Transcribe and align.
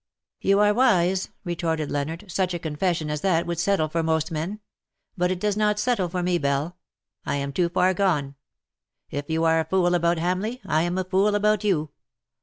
'^ 0.43 0.43
You 0.43 0.59
are 0.61 0.73
wise/' 0.73 1.29
retorted 1.43 1.91
Leonard,'' 1.91 2.25
such 2.31 2.55
a 2.55 2.57
con 2.57 2.75
fession 2.75 3.11
as 3.11 3.21
that 3.21 3.45
would 3.45 3.59
settle 3.59 3.87
for 3.87 4.01
most 4.01 4.31
men. 4.31 4.59
But 5.15 5.29
it 5.29 5.39
does 5.39 5.55
not 5.55 5.77
settle 5.77 6.09
for 6.09 6.23
me. 6.23 6.39
Belle. 6.39 6.75
I 7.23 7.35
am 7.35 7.53
too 7.53 7.69
far 7.69 7.93
gone. 7.93 8.33
If 9.11 9.29
you 9.29 9.43
are 9.43 9.59
a 9.59 9.65
fool 9.65 9.93
about 9.93 10.17
Hamleigh, 10.17 10.59
I 10.65 10.81
am 10.81 10.97
a 10.97 11.03
fool 11.03 11.35
about 11.35 11.63
you. 11.63 11.91